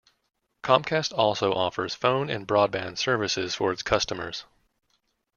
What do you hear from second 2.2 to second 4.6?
and broadband services for its customers.